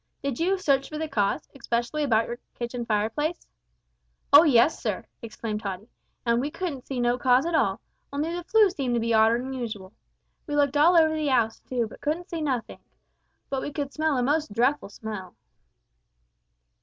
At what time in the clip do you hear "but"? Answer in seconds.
11.87-12.01, 13.51-13.61